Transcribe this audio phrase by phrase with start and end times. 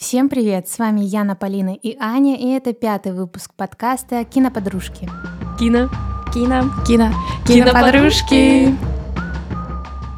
[0.00, 0.66] Всем привет!
[0.66, 5.06] С вами Яна, Полина и Аня, и это пятый выпуск подкаста «Киноподружки».
[5.58, 5.90] Кино.
[6.32, 6.62] Кино.
[6.88, 7.10] Кино.
[7.46, 8.74] Киноподружки.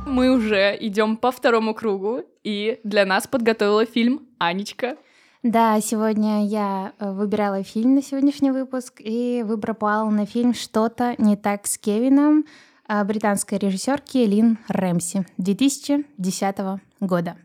[0.06, 4.96] Мы уже идем по второму кругу, и для нас подготовила фильм Анечка.
[5.42, 11.17] Да, сегодня я э, выбирала фильм на сегодняшний выпуск, и выбор пал на фильм «Что-то
[11.19, 12.44] не так с Кевином»
[12.88, 16.56] э, британской режиссерки Лин Рэмси 2010
[17.01, 17.37] года.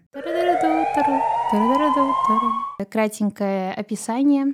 [2.90, 4.54] Кратенькое описание.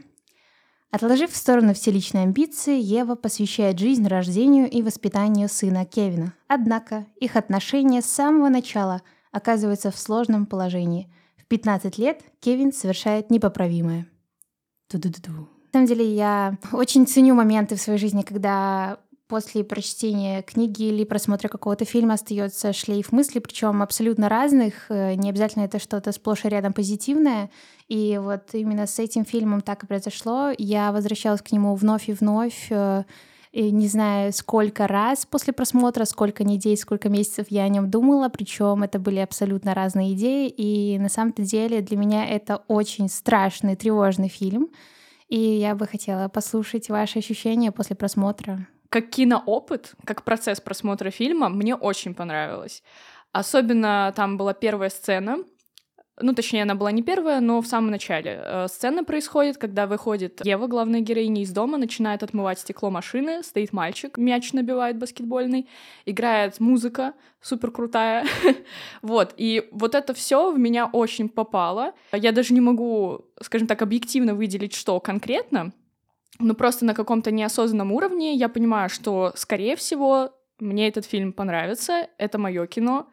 [0.92, 6.34] Отложив в сторону все личные амбиции, Ева посвящает жизнь рождению и воспитанию сына Кевина.
[6.48, 11.10] Однако их отношения с самого начала оказываются в сложном положении.
[11.38, 14.08] В 15 лет Кевин совершает непоправимое.
[14.90, 15.32] Ту-ду-ду-ду.
[15.32, 21.04] На самом деле я очень ценю моменты в своей жизни, когда после прочтения книги или
[21.04, 24.90] просмотра какого-то фильма остается шлейф мыслей, причем абсолютно разных.
[24.90, 27.50] Э, не обязательно это что-то сплошь и рядом позитивное.
[27.88, 30.52] И вот именно с этим фильмом так и произошло.
[30.58, 32.68] Я возвращалась к нему вновь и вновь.
[32.70, 33.06] Э,
[33.54, 38.28] и не знаю, сколько раз после просмотра, сколько недель, сколько месяцев я о нем думала,
[38.28, 43.76] причем это были абсолютно разные идеи, и на самом-то деле для меня это очень страшный,
[43.76, 44.70] тревожный фильм,
[45.30, 51.50] и я бы хотела послушать ваши ощущения после просмотра как киноопыт, как процесс просмотра фильма,
[51.50, 52.84] мне очень понравилось.
[53.32, 55.38] Особенно там была первая сцена,
[56.22, 58.40] ну, точнее, она была не первая, но в самом начале.
[58.46, 63.74] Э, сцена происходит, когда выходит Ева, главная героиня, из дома, начинает отмывать стекло машины, стоит
[63.74, 65.68] мальчик, мяч набивает баскетбольный,
[66.06, 68.28] играет музыка супер крутая.
[69.02, 71.94] вот, и вот это все в меня очень попало.
[72.12, 75.74] Я даже не могу, скажем так, объективно выделить, что конкретно,
[76.40, 82.08] но просто на каком-то неосознанном уровне я понимаю, что, скорее всего, мне этот фильм понравится,
[82.18, 83.08] это мое кино.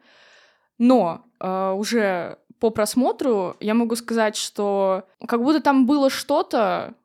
[0.77, 6.95] Но э, уже по просмотру я могу сказать, что как будто там было что-то,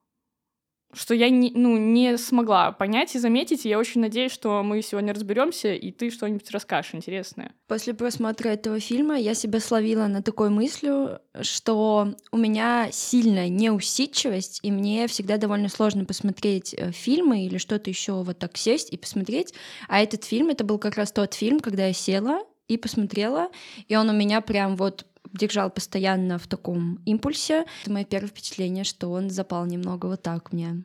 [0.96, 3.66] что я не, ну, не смогла понять и заметить.
[3.66, 7.52] И я очень надеюсь, что мы сегодня разберемся, и ты что-нибудь расскажешь интересное.
[7.68, 14.60] После просмотра этого фильма я себя словила на такой мыслью, что у меня сильная неусидчивость,
[14.62, 18.96] и мне всегда довольно сложно посмотреть э, фильмы или что-то еще вот так сесть и
[18.96, 19.52] посмотреть.
[19.88, 23.50] А этот фильм, это был как раз тот фильм, когда я села и посмотрела,
[23.86, 27.64] и он у меня прям вот держал постоянно в таком импульсе.
[27.82, 30.84] Это мое первое впечатление, что он запал немного вот так мне.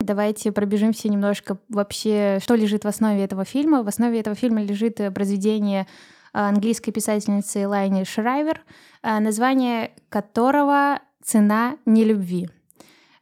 [0.00, 3.82] Давайте пробежимся немножко вообще, что лежит в основе этого фильма.
[3.82, 5.86] В основе этого фильма лежит произведение
[6.32, 8.60] а, английской писательницы Лайни Шрайвер,
[9.02, 12.50] а, название которого «Цена нелюбви»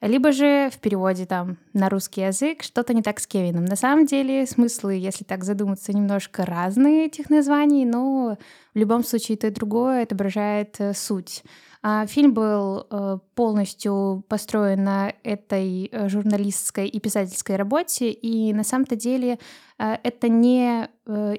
[0.07, 3.65] либо же в переводе там на русский язык что-то не так с Кевином.
[3.65, 8.37] На самом деле смыслы, если так задуматься, немножко разные этих названий, но
[8.75, 11.43] в любом случае то и другое отображает э, суть.
[11.83, 18.65] А фильм был э, полностью построен на этой э, журналистской и писательской работе, и на
[18.65, 19.39] самом-то деле
[19.77, 20.89] это не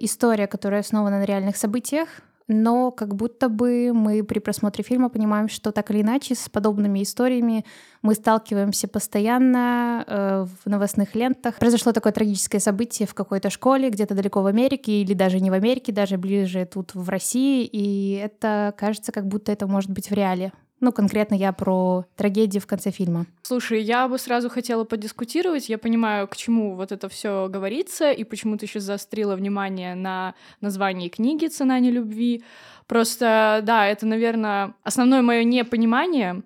[0.01, 2.09] история, которая основана на реальных событиях,
[2.47, 7.01] но как будто бы мы при просмотре фильма понимаем, что так или иначе с подобными
[7.01, 7.65] историями
[8.01, 11.55] мы сталкиваемся постоянно э, в новостных лентах.
[11.55, 15.53] Произошло такое трагическое событие в какой-то школе, где-то далеко в Америке, или даже не в
[15.53, 20.13] Америке, даже ближе тут в России, и это кажется, как будто это может быть в
[20.13, 20.51] реале.
[20.85, 23.25] Ну, конкретно я про трагедию в конце фильма.
[23.41, 25.67] Слушай, я бы сразу хотела подискутировать.
[25.67, 30.35] Я понимаю, к чему вот это все говорится, и почему ты сейчас заострила внимание на
[30.61, 32.43] названии книги «Цена нелюбви».
[32.85, 36.43] Просто, да, это, наверное, основное мое непонимание,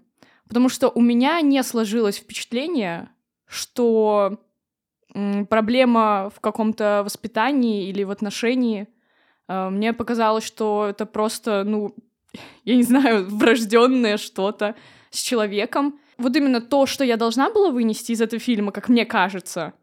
[0.48, 3.10] потому что у меня не сложилось впечатление,
[3.46, 4.40] что
[5.50, 8.88] проблема в каком-то воспитании или в отношении.
[9.50, 11.94] Э, мне показалось, что это просто, ну,
[12.66, 14.76] я не знаю, врожденное что-то
[15.10, 16.00] с человеком.
[16.18, 19.74] Вот именно то, что я должна была вынести из этого фильма, как мне кажется,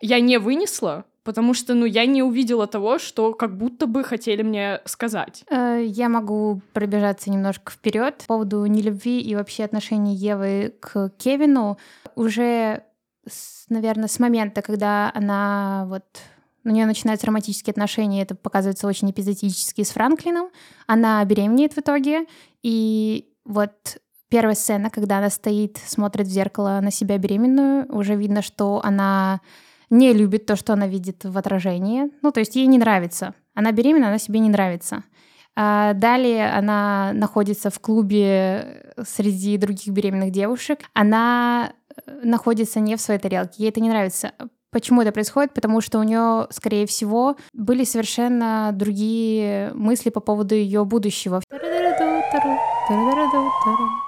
[0.00, 4.42] я не вынесла, потому что, ну, я не увидела того, что как будто бы хотели
[4.42, 5.44] мне сказать.
[5.50, 11.78] Э, я могу пробежаться немножко вперед по поводу нелюбви и вообще отношений Евы к Кевину.
[12.14, 12.84] Уже,
[13.68, 16.04] наверное, с момента, когда она вот
[16.64, 20.50] у нее начинаются романтические отношения, это показывается очень эпизодически с Франклином.
[20.86, 22.26] Она беременеет в итоге,
[22.62, 23.98] и вот
[24.28, 29.40] первая сцена, когда она стоит, смотрит в зеркало на себя беременную, уже видно, что она
[29.90, 32.10] не любит то, что она видит в отражении.
[32.22, 33.34] Ну, то есть ей не нравится.
[33.54, 35.04] Она беременна, она себе не нравится.
[35.56, 40.80] А далее она находится в клубе среди других беременных девушек.
[40.94, 41.72] Она
[42.06, 43.64] э, находится не в своей тарелке.
[43.64, 44.32] Ей это не нравится.
[44.72, 45.52] Почему это происходит?
[45.52, 51.42] Потому что у нее, скорее всего, были совершенно другие мысли по поводу ее будущего.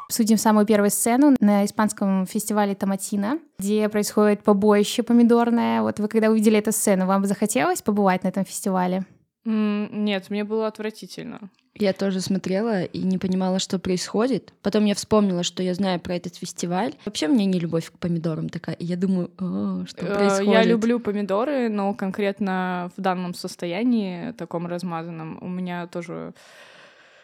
[0.06, 5.82] Обсудим самую первую сцену на испанском фестивале Томатина, где происходит побоище помидорное.
[5.82, 9.04] Вот вы когда увидели эту сцену, вам захотелось побывать на этом фестивале?
[9.44, 11.50] Нет, мне было отвратительно.
[11.74, 14.52] Я тоже смотрела и не понимала, что происходит.
[14.62, 16.94] Потом я вспомнила, что я знаю про этот фестиваль.
[17.06, 18.76] Вообще мне не любовь к помидорам такая.
[18.76, 20.52] И я думаю, О, что э, происходит?
[20.52, 26.34] Я люблю помидоры, но конкретно в данном состоянии, таком размазанном, у меня тоже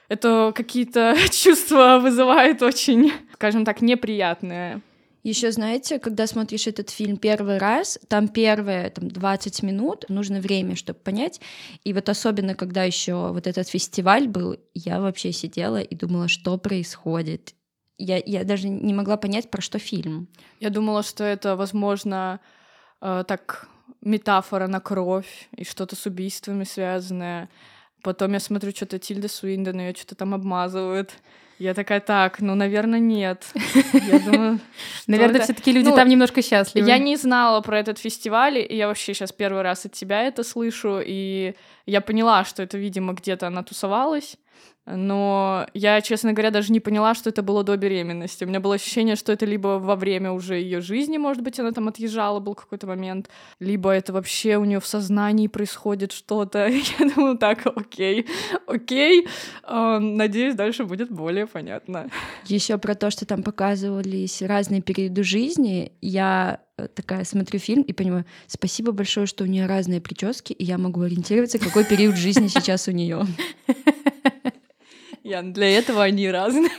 [0.09, 4.81] это какие-то чувства вызывает очень, скажем так, неприятные.
[5.23, 10.77] Еще знаете, когда смотришь этот фильм первый раз, там первые там, 20 минут нужно время,
[10.77, 11.41] чтобы понять.
[11.85, 16.57] И вот особенно, когда еще вот этот фестиваль был, я вообще сидела и думала, что
[16.57, 17.55] происходит.
[17.99, 20.29] Я, я даже не могла понять, про что фильм.
[20.61, 22.39] Я думала, что это, возможно,
[23.01, 23.69] э, так
[24.01, 27.49] метафора на кровь и что-то с убийствами связанное.
[28.03, 31.13] Потом я смотрю, что-то Тильда Суинден, ее что-то там обмазывают.
[31.59, 33.47] Я такая, так, ну, наверное, нет.
[33.93, 34.61] Я думаю,
[35.09, 36.87] наверное, все-таки люди ну, там немножко счастливы.
[36.87, 40.45] Я не знала про этот фестиваль, и я вообще сейчас первый раз от тебя это
[40.45, 41.55] слышу, и
[41.85, 44.37] я поняла, что это, видимо, где-то она тусовалась
[44.91, 48.45] но я, честно говоря, даже не поняла, что это было до беременности.
[48.45, 51.73] У меня было ощущение, что это либо во время уже ее жизни, может быть, она
[51.73, 53.29] там отъезжала, был какой-то момент,
[53.61, 56.69] либо это вообще у нее в сознании происходит что-то.
[56.99, 58.27] Я думаю, так, окей,
[58.67, 59.29] окей.
[59.69, 62.09] Надеюсь, дальше будет более понятно.
[62.47, 67.93] Еще про то, что там показывались разные периоды жизни, я э, такая смотрю фильм и
[67.93, 72.47] понимаю, спасибо большое, что у нее разные прически, и я могу ориентироваться, какой период жизни
[72.49, 73.27] сейчас у нее.
[75.29, 76.71] Ян, для этого они разные.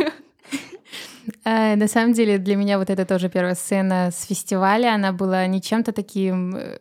[1.46, 5.46] А, на самом деле для меня вот это тоже первая сцена с фестиваля, она была
[5.46, 6.80] не чем-то таким э,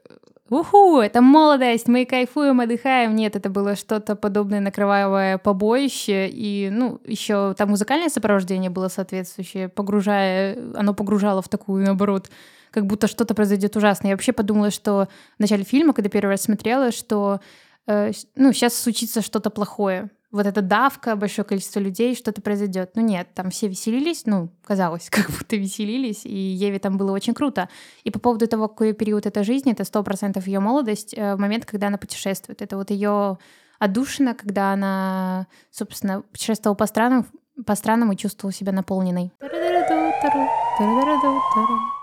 [0.49, 3.15] Уху, это молодость, мы кайфуем, отдыхаем.
[3.15, 6.29] Нет, это было что-то подобное на кровавое побоище.
[6.29, 12.31] И, ну, еще там музыкальное сопровождение было соответствующее, погружая, оно погружало в такую, наоборот,
[12.71, 14.11] как будто что-то произойдет ужасное.
[14.11, 17.41] Я вообще подумала, что в начале фильма, когда первый раз смотрела, что
[17.87, 22.93] э, ну, сейчас случится что-то плохое вот эта давка, большое количество людей, что-то произойдет.
[22.95, 27.35] Ну нет, там все веселились, ну, казалось, как будто веселились, и Еве там было очень
[27.35, 27.69] круто.
[28.05, 31.65] И по поводу того, какой период это жизни, это сто процентов ее молодость, э, момент,
[31.65, 32.61] когда она путешествует.
[32.61, 33.39] Это вот ее
[33.79, 37.27] отдушина, когда она, собственно, путешествовала по странам,
[37.67, 39.33] по странам и чувствовала себя наполненной.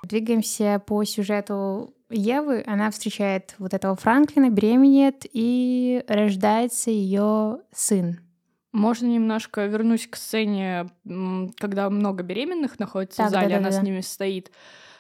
[0.03, 8.19] Двигаемся по сюжету Евы, она встречает вот этого Франклина, беременеет, и рождается ее сын.
[8.71, 10.87] Можно немножко вернусь к сцене,
[11.57, 13.79] когда много беременных находится так, в зале, да, да, она да.
[13.79, 14.51] с ними стоит.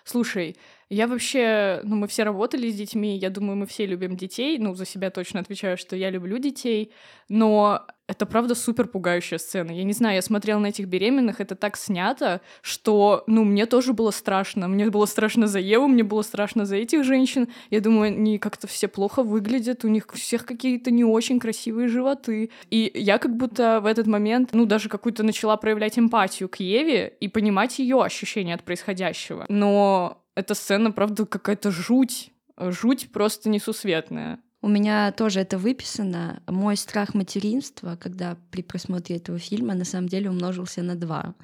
[0.03, 0.55] Слушай,
[0.89, 4.75] я вообще, ну, мы все работали с детьми, я думаю, мы все любим детей, ну,
[4.75, 6.91] за себя точно отвечаю, что я люблю детей,
[7.27, 9.71] но это правда супер пугающая сцена.
[9.71, 13.93] Я не знаю, я смотрела на этих беременных, это так снято, что, ну, мне тоже
[13.93, 14.67] было страшно.
[14.67, 17.47] Мне было страшно за Еву, мне было страшно за этих женщин.
[17.71, 22.51] Я думаю, они как-то все плохо выглядят, у них всех какие-то не очень красивые животы.
[22.69, 27.11] И я как будто в этот момент, ну, даже какую-то начала проявлять эмпатию к Еве
[27.19, 29.45] и понимать ее ощущения от происходящего.
[29.49, 32.31] Но эта сцена, правда, какая-то жуть.
[32.57, 34.39] Жуть просто несусветная.
[34.61, 36.41] У меня тоже это выписано.
[36.47, 41.35] Мой страх материнства, когда при просмотре этого фильма, на самом деле умножился на два.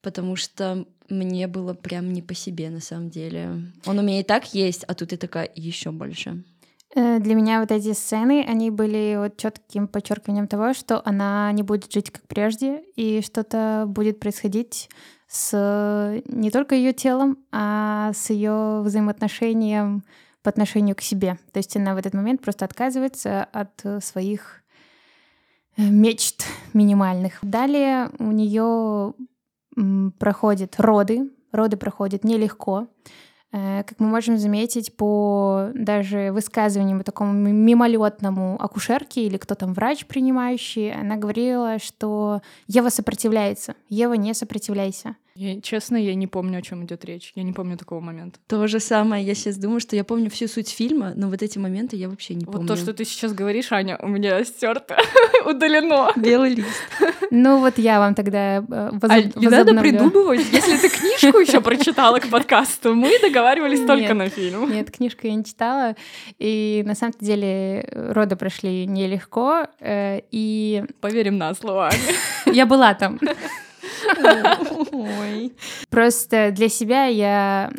[0.00, 3.72] Потому что мне было прям не по себе, на самом деле.
[3.84, 6.42] Он у меня и так есть, а тут и такая еще больше.
[6.94, 11.62] Э, для меня вот эти сцены, они были вот четким подчеркиванием того, что она не
[11.62, 14.90] будет жить как прежде, и что-то будет происходить
[15.28, 20.02] с не только ее телом, а с ее взаимоотношением
[20.42, 21.38] по отношению к себе.
[21.52, 24.62] То есть она в этот момент просто отказывается от своих
[25.76, 27.38] э, мечт минимальных.
[27.42, 29.14] Далее у нее
[30.18, 31.30] проходят роды.
[31.52, 32.88] Роды проходят нелегко.
[33.52, 40.06] Э, как мы можем заметить по даже высказываниям такому мимолетному акушерке или кто там врач
[40.06, 43.74] принимающий, она говорила, что Ева сопротивляется.
[43.88, 45.16] Ева, не сопротивляйся.
[45.40, 47.32] Я, честно, я не помню, о чем идет речь.
[47.34, 48.38] Я не помню такого момента.
[48.46, 49.24] То же самое.
[49.24, 52.34] Я сейчас думаю, что я помню всю суть фильма, но вот эти моменты я вообще
[52.34, 52.60] не помню.
[52.60, 54.98] Вот то, что ты сейчас говоришь, Аня, у меня стерто,
[55.46, 56.12] удалено.
[56.14, 56.68] Белый лист.
[57.30, 59.10] Ну вот я вам тогда э, воз...
[59.10, 60.42] а, Не надо придумывать.
[60.52, 64.70] Если ты книжку еще прочитала к подкасту, мы договаривались только на фильм.
[64.70, 65.96] Нет, книжку я не читала.
[66.38, 69.68] И на самом деле роды прошли нелегко.
[69.80, 70.84] Э, и...
[71.00, 71.88] Поверим на слово,
[72.44, 73.18] Я была там.
[75.90, 77.70] Просто для себя я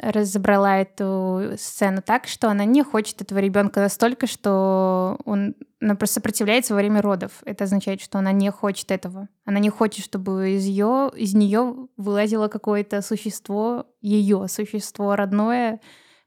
[0.00, 6.14] разобрала эту сцену так, что она не хочет этого ребенка настолько, что он она просто
[6.14, 7.42] сопротивляется во время родов.
[7.44, 9.28] Это означает, что она не хочет этого.
[9.44, 15.80] Она не хочет, чтобы из ее, из нее вылазило какое-то существо, ее существо родное,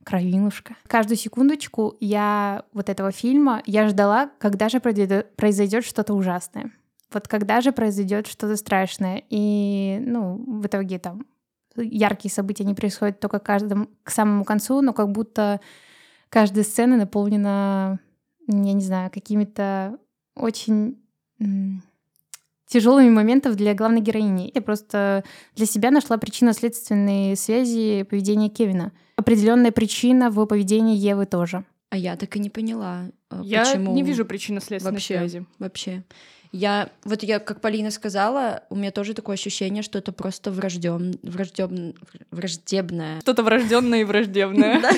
[0.04, 0.76] кровинушка.
[0.88, 6.72] Каждую секундочку я вот этого фильма я ждала, когда же произойдет что-то ужасное.
[7.12, 9.24] Вот когда же произойдет что-то страшное.
[9.30, 11.26] И, ну, в итоге там
[11.76, 15.60] яркие события не происходят только каждым, к самому концу, но как будто
[16.30, 18.00] каждая сцена наполнена,
[18.48, 19.98] я не знаю, какими-то
[20.36, 20.98] очень
[22.68, 24.52] тяжелыми моментами для главной героини.
[24.54, 25.24] Я просто
[25.56, 28.92] для себя нашла причинно-следственные связи поведения Кевина.
[29.16, 31.66] Определенная причина в поведении Евы тоже.
[31.90, 33.10] А я так и не поняла.
[33.32, 33.94] Э, я почему...
[33.94, 35.46] не вижу причинно-следственной вообще, связи.
[35.58, 36.04] Вообще.
[36.52, 41.16] Я, вот я, как Полина сказала, у меня тоже такое ощущение, что это просто враждеб,
[41.22, 41.96] враждеб,
[42.32, 43.22] враждебное.
[43.22, 44.82] Что-то врожденное и враждебное.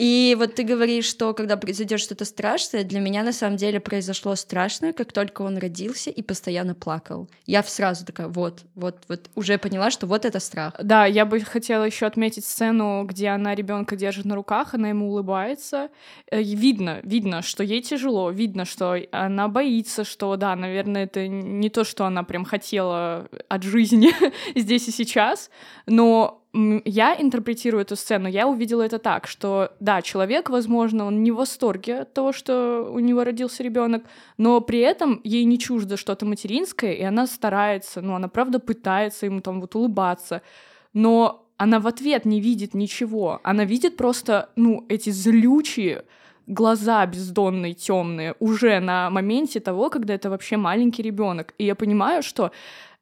[0.00, 4.34] И вот ты говоришь, что когда произойдет что-то страшное, для меня на самом деле произошло
[4.34, 7.28] страшное, как только он родился и постоянно плакал.
[7.44, 10.74] Я сразу такая, вот, вот, вот, уже поняла, что вот это страх.
[10.82, 15.10] Да, я бы хотела еще отметить сцену, где она ребенка держит на руках, она ему
[15.10, 15.90] улыбается.
[16.30, 21.68] Э, видно, видно, что ей тяжело, видно, что она боится, что да, наверное, это не
[21.68, 24.10] то, что она прям хотела от жизни
[24.58, 25.50] здесь и сейчас,
[25.86, 26.42] но
[26.84, 31.36] я интерпретирую эту сцену, я увидела это так, что да, человек, возможно, он не в
[31.36, 34.02] восторге от того, что у него родился ребенок,
[34.36, 39.26] но при этом ей не чуждо что-то материнское, и она старается, ну, она правда пытается
[39.26, 40.42] ему там вот улыбаться,
[40.92, 46.04] но она в ответ не видит ничего, она видит просто, ну, эти злючие,
[46.50, 51.54] глаза бездонные, темные, уже на моменте того, когда это вообще маленький ребенок.
[51.58, 52.50] И я понимаю, что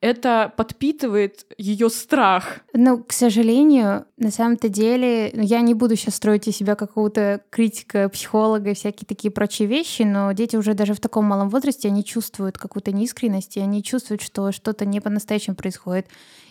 [0.01, 2.61] это подпитывает ее страх.
[2.73, 7.41] Ну, к сожалению, на самом-то деле, ну, я не буду сейчас строить из себя какого-то
[7.51, 11.89] критика, психолога и всякие такие прочие вещи, но дети уже даже в таком малом возрасте,
[11.89, 16.07] они чувствуют какую-то неискренность, и они чувствуют, что что-то не по-настоящему происходит.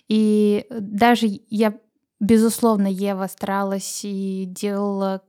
[0.10, 1.74] И даже я
[2.20, 5.22] Безусловно, Ева старалась и делала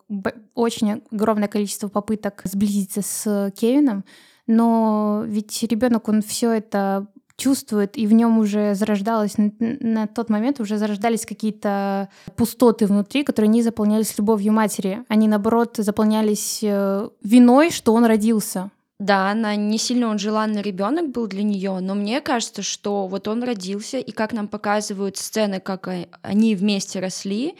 [0.54, 4.04] очень огромное количество попыток сблизиться с Кевином,
[4.46, 10.60] но ведь ребенок, он все это чувствует, и в нем уже зарождалось, на тот момент
[10.60, 15.04] уже зарождались какие-то пустоты внутри, которые не заполнялись любовью матери.
[15.08, 18.70] Они, наоборот, заполнялись э, виной, что он родился.
[18.98, 23.28] Да, она не сильно он желанный ребенок был для нее, но мне кажется, что вот
[23.28, 25.88] он родился, и как нам показывают сцены, как
[26.22, 27.54] они вместе росли,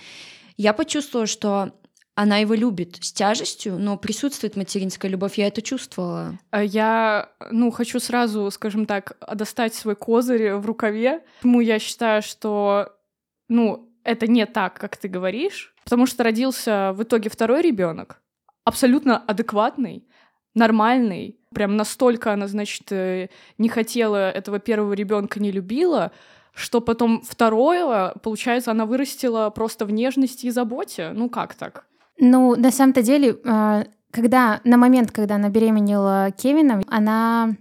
[0.57, 1.73] я почувствовала, что
[2.17, 6.37] она его любит с тяжестью, но присутствует материнская любовь, я это чувствовала.
[6.51, 11.23] А я, ну, хочу сразу, скажем так, достать свой козырь в рукаве.
[11.37, 12.93] Почему я считаю, что,
[13.49, 18.21] ну, это не так, как ты говоришь, потому что родился в итоге второй ребенок,
[18.65, 20.08] абсолютно адекватный,
[20.59, 21.37] нормальный.
[21.55, 26.13] Прям настолько она, значит, э, не хотела этого первого ребенка, не любила,
[26.55, 31.13] что потом второе, получается, она вырастила просто в нежности и заботе.
[31.15, 31.87] Ну как так?
[32.19, 37.55] Ну, на самом-то деле, а, когда на момент, когда она беременела Кевином, она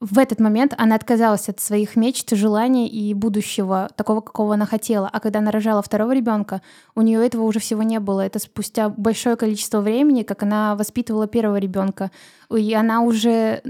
[0.00, 5.08] в этот момент она отказалась от своих мечт, желаний и будущего, такого, какого она хотела.
[5.10, 6.60] А когда она рожала второго ребенка,
[6.94, 8.20] у нее этого уже всего не было.
[8.20, 12.10] Это спустя большое количество времени, как она воспитывала первого ребенка.
[12.54, 13.62] И она уже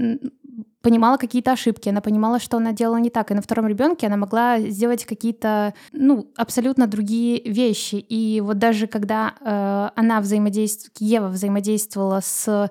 [0.81, 3.31] понимала какие-то ошибки, она понимала, что она делала не так.
[3.31, 7.95] И на втором ребенке она могла сделать какие-то, ну, абсолютно другие вещи.
[7.95, 12.69] И вот даже когда э, она взаимодействовала, Ева взаимодействовала с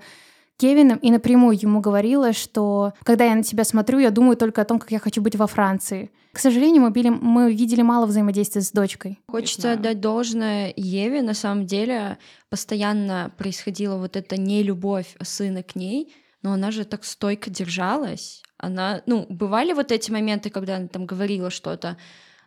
[0.59, 4.65] Кевином и напрямую ему говорила, что когда я на тебя смотрю, я думаю только о
[4.65, 6.11] том, как я хочу быть во Франции.
[6.33, 9.19] К сожалению, мы, били, мы видели мало взаимодействия с дочкой.
[9.27, 11.23] Хочется отдать должное Еве.
[11.23, 12.19] На самом деле
[12.51, 18.43] постоянно происходила вот эта нелюбовь сына к ней, но она же так стойко держалась.
[18.59, 21.97] Она, ну, бывали вот эти моменты, когда она там говорила что-то,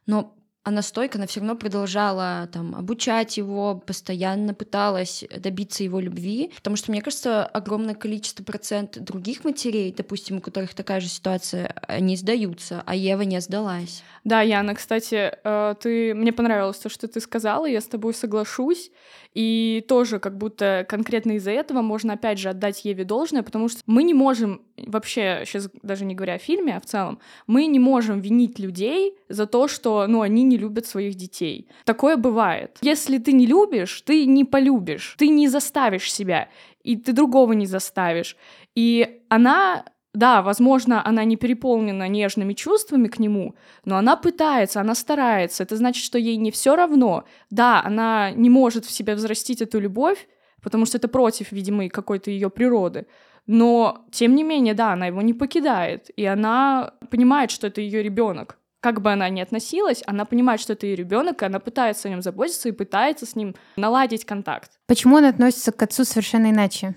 [0.05, 6.51] но она стойко, она все равно продолжала там обучать его, постоянно пыталась добиться его любви,
[6.55, 11.73] потому что, мне кажется, огромное количество процент других матерей, допустим, у которых такая же ситуация,
[11.87, 14.03] они сдаются, а Ева не сдалась.
[14.25, 18.91] Да, Яна, кстати, э, ты мне понравилось то, что ты сказала, я с тобой соглашусь,
[19.33, 23.81] и тоже как будто конкретно из-за этого можно опять же отдать Еве должное, потому что
[23.85, 27.79] мы не можем вообще, сейчас даже не говоря о фильме, а в целом, мы не
[27.79, 31.69] можем винить людей за то, что, ну, они не любят своих детей.
[31.85, 32.77] Такое бывает.
[32.81, 36.49] Если ты не любишь, ты не полюбишь, ты не заставишь себя,
[36.83, 38.35] и ты другого не заставишь.
[38.75, 44.95] И она да, возможно, она не переполнена нежными чувствами к нему, но она пытается, она
[44.95, 45.63] старается.
[45.63, 47.25] Это значит, что ей не все равно.
[47.51, 50.27] Да, она не может в себе взрастить эту любовь,
[50.63, 53.05] потому что это против, видимо, какой-то ее природы.
[53.45, 58.03] Но, тем не менее, да, она его не покидает, и она понимает, что это ее
[58.03, 58.57] ребенок.
[58.81, 62.11] Как бы она ни относилась, она понимает, что это ее ребенок, и она пытается о
[62.11, 64.71] нем заботиться и пытается с ним наладить контакт.
[64.87, 66.95] Почему он относится к отцу совершенно иначе?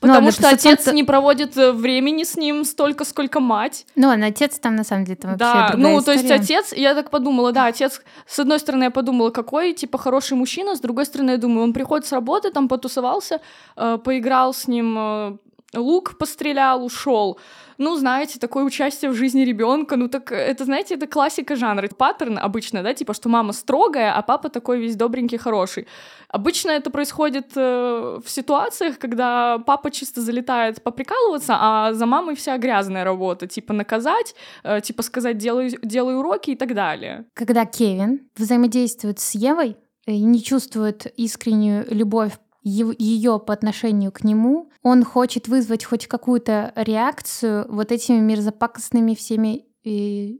[0.00, 3.84] Ну Потому ну, что отец не проводит э, времени с ним столько, сколько мать.
[3.96, 6.04] Ну, он отец там на самом деле там вообще Да, ну, история.
[6.04, 9.98] то есть отец, я так подумала, да, отец, с одной стороны, я подумала, какой, типа,
[9.98, 13.40] хороший мужчина, с другой стороны, я думаю, он приходит с работы, там потусовался,
[13.76, 15.36] э, поиграл с ним, э,
[15.74, 17.38] лук пострелял, ушел
[17.78, 21.88] ну, знаете, такое участие в жизни ребенка, ну так это, знаете, это классика жанра.
[21.96, 25.86] Паттерн обычно, да, типа, что мама строгая, а папа такой весь добренький, хороший.
[26.28, 32.58] Обычно это происходит э, в ситуациях, когда папа чисто залетает поприкалываться, а за мамой вся
[32.58, 34.34] грязная работа, типа наказать,
[34.64, 37.26] э, типа сказать делай, делай уроки и так далее.
[37.34, 44.70] Когда Кевин взаимодействует с Евой и не чувствует искреннюю любовь ее по отношению к нему,
[44.82, 50.38] он хочет вызвать хоть какую-то реакцию вот этими мерзопакостными всеми э,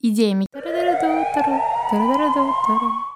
[0.00, 0.46] идеями.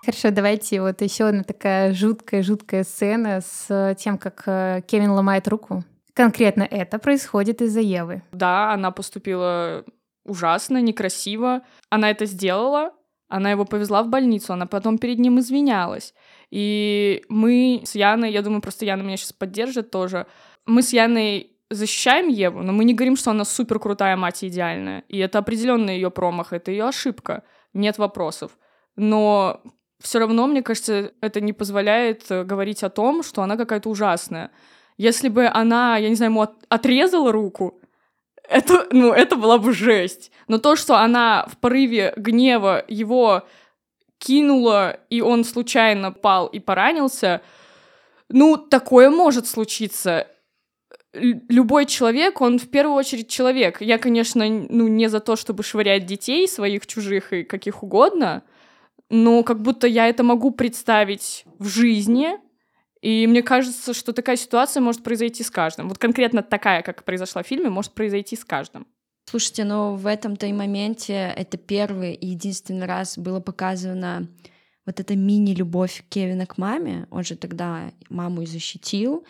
[0.04, 5.84] Хорошо, давайте вот еще одна такая жуткая-жуткая сцена с тем, как э, Кевин ломает руку.
[6.12, 8.22] Конкретно это происходит из-за Евы.
[8.32, 9.84] Да, она поступила
[10.24, 11.62] ужасно, некрасиво.
[11.90, 12.92] Она это сделала,
[13.28, 16.14] она его повезла в больницу, она потом перед ним извинялась.
[16.50, 20.26] И мы с Яной, я думаю, просто Яна меня сейчас поддержит тоже,
[20.66, 24.48] мы с Яной защищаем Еву, но мы не говорим, что она супер крутая мать и
[24.48, 25.04] идеальная.
[25.08, 27.42] И это определенно ее промах, это ее ошибка.
[27.72, 28.52] Нет вопросов.
[28.96, 29.60] Но
[30.00, 34.50] все равно, мне кажется, это не позволяет э, говорить о том, что она какая-то ужасная.
[34.96, 37.80] Если бы она, я не знаю, ему отрезала руку,
[38.48, 40.30] это, ну, это была бы жесть.
[40.46, 43.44] Но то, что она в порыве гнева его
[44.24, 47.42] кинула, и он случайно пал и поранился,
[48.28, 50.26] ну, такое может случиться.
[51.12, 53.80] Любой человек, он в первую очередь человек.
[53.80, 58.42] Я, конечно, ну, не за то, чтобы швырять детей своих, чужих и каких угодно,
[59.10, 62.38] но как будто я это могу представить в жизни,
[63.00, 65.88] и мне кажется, что такая ситуация может произойти с каждым.
[65.88, 68.86] Вот конкретно такая, как произошла в фильме, может произойти с каждым.
[69.24, 74.28] Слушайте, ну в этом-то и моменте это первый и единственный раз было показано
[74.86, 77.06] вот эта мини-любовь Кевина к маме.
[77.10, 79.24] Он же тогда маму и защитил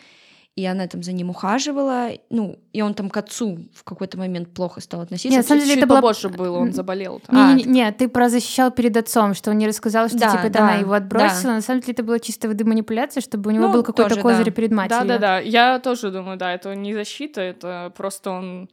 [0.55, 4.53] и она там за ним ухаживала, ну, и он там к отцу в какой-то момент
[4.53, 5.29] плохо стал относиться.
[5.29, 5.97] Нет, на самом деле это было...
[5.97, 7.21] побольше было, он заболел.
[7.25, 7.35] Там.
[7.35, 10.31] Не, а, не, не, ты про защищал перед отцом, что он не рассказал, что да,
[10.31, 11.43] типа это да, она его отбросила.
[11.43, 11.55] Да.
[11.55, 14.45] На самом деле это было чисто воды манипуляции, чтобы у него ну, был какой-то козырь
[14.45, 14.51] да.
[14.51, 15.05] перед матерью.
[15.05, 18.69] Да-да-да, я тоже думаю, да, это не защита, это просто он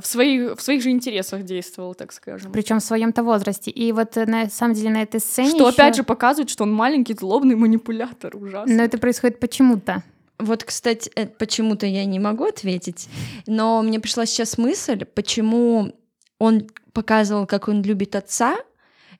[0.00, 2.52] в своих, в своих же интересах действовал, так скажем.
[2.52, 3.70] Причем в своем-то возрасте.
[3.70, 5.50] И вот на самом деле на этой сцене.
[5.50, 5.74] Что еще...
[5.74, 8.74] опять же показывает, что он маленький злобный манипулятор, ужасно.
[8.74, 10.02] Но это происходит почему-то.
[10.38, 13.08] Вот, кстати, э, почему-то я не могу ответить,
[13.46, 15.94] но мне пришла сейчас мысль, почему
[16.38, 18.56] он показывал, как он любит отца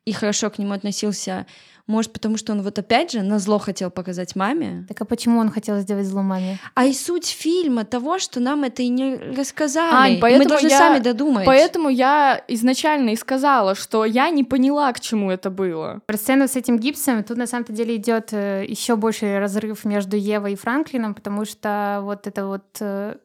[0.05, 1.47] и хорошо к нему относился
[1.87, 4.87] может, потому что он вот опять же на зло хотел показать маме.
[4.89, 6.59] Так а почему он хотел сделать зло маме?
[6.75, 10.15] А и суть фильма того, что нам это и не рассказали.
[10.15, 11.45] Ань, поэтому мы должны я, сами додумать.
[11.45, 16.01] Поэтому я изначально и сказала, что я не поняла, к чему это было.
[16.07, 20.17] Про сцену с этим гипсом тут на самом деле идет э, еще больший разрыв между
[20.17, 23.17] Евой и Франклином, потому что вот это вот э,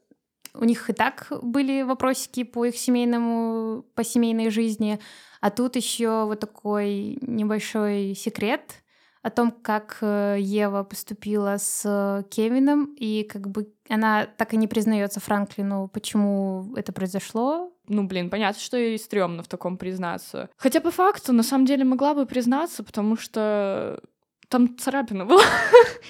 [0.53, 4.99] у них и так были вопросики по их семейному, по семейной жизни,
[5.41, 8.83] а тут еще вот такой небольшой секрет
[9.21, 14.67] о том, как э, Ева поступила с Кевином, и как бы она так и не
[14.67, 17.73] признается Франклину, почему это произошло.
[17.87, 20.49] Ну, блин, понятно, что ей стрёмно в таком признаться.
[20.55, 23.99] Хотя по факту, на самом деле, могла бы признаться, потому что
[24.47, 25.43] там царапина была.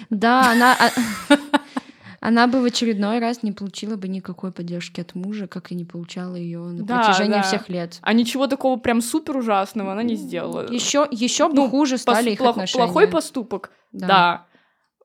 [0.10, 0.78] Да, она...
[2.22, 5.86] Она бы в очередной раз не получила бы никакой поддержки от мужа, как и не
[5.86, 7.42] получала ее на да, протяжении да.
[7.44, 8.00] всех лет.
[8.02, 10.72] А ничего такого прям супер ужасного она не сделала.
[10.72, 12.86] Еще еще бы ну, хуже стали их плох, отношения.
[12.86, 14.08] Плохой поступок, да.
[14.08, 14.46] да.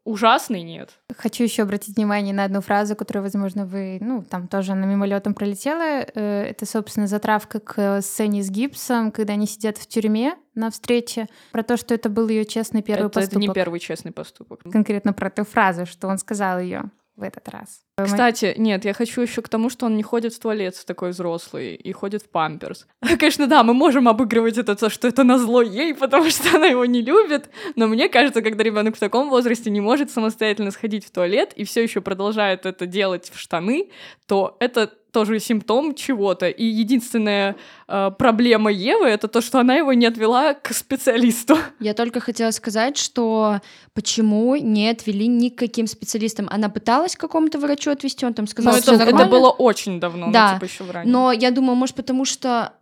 [0.04, 0.90] Ужасный нет.
[1.16, 5.32] Хочу еще обратить внимание на одну фразу, которую, возможно, вы, ну, там тоже на мимолетом
[5.32, 6.04] пролетела.
[6.14, 11.26] Э, это, собственно, затравка к сцене с гипсом, когда они сидят в тюрьме на встрече,
[11.52, 13.32] про то, что это был ее честный первый это, поступок.
[13.32, 14.60] Это не первый честный поступок.
[14.70, 17.84] Конкретно про эту фразу, что он сказал ее в этот раз.
[18.02, 21.76] Кстати, нет, я хочу еще к тому, что он не ходит в туалет такой взрослый
[21.76, 22.86] и ходит в памперс.
[23.18, 26.84] Конечно, да, мы можем обыгрывать это, то, что это назло ей, потому что она его
[26.86, 27.50] не любит.
[27.76, 31.64] Но мне кажется, когда ребенок в таком возрасте не может самостоятельно сходить в туалет и
[31.64, 33.90] все еще продолжает это делать в штаны,
[34.26, 36.48] то это тоже симптом чего-то.
[36.48, 37.54] И единственная
[37.86, 41.56] э, проблема Евы это то, что она его не отвела к специалисту.
[41.80, 43.60] Я только хотела сказать, что
[43.94, 46.48] почему не отвели ни к каким специалистам.
[46.50, 50.30] Она пыталась к какому-то врачу отвести, он там сказал, но это, это было очень давно,
[50.30, 50.52] да.
[50.52, 51.12] ну, типа еще в ранее.
[51.12, 52.72] Но я думаю, может, потому что